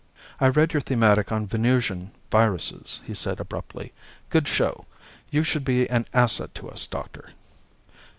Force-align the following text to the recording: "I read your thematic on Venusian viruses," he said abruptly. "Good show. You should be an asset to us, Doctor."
"I 0.39 0.47
read 0.47 0.73
your 0.73 0.81
thematic 0.81 1.31
on 1.31 1.45
Venusian 1.45 2.09
viruses," 2.31 3.01
he 3.05 3.13
said 3.13 3.39
abruptly. 3.39 3.93
"Good 4.31 4.47
show. 4.47 4.85
You 5.29 5.43
should 5.43 5.63
be 5.63 5.87
an 5.91 6.07
asset 6.11 6.55
to 6.55 6.71
us, 6.71 6.87
Doctor." 6.87 7.33